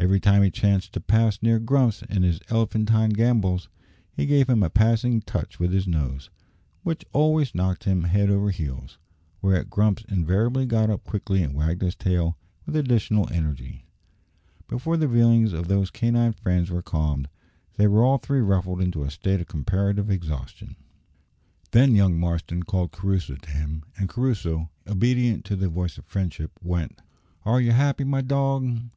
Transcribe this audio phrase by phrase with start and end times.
[0.00, 3.68] Every time he chanced to pass near Grumps in his elephantine gambols,
[4.10, 6.28] he gave him a passing touch with his nose,
[6.82, 8.98] which always knocked him head over heels;
[9.40, 12.36] whereat Grumps invariably got up quickly and wagged his tail
[12.66, 13.84] with additional energy.
[14.66, 17.28] Before the feelings of those canine friends were calmed,
[17.76, 20.74] they were all three ruffled into a state of comparative exhaustion.
[21.70, 26.58] Then young Marston called Crusoe to him, and Crusoe, obedient to the voice of friendship,
[26.60, 27.00] went.
[27.44, 28.88] "Are you happy, my dog?"